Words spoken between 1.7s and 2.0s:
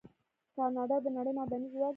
ځواک دی.